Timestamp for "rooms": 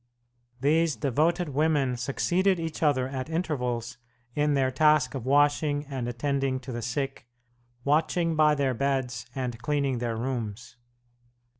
10.17-10.75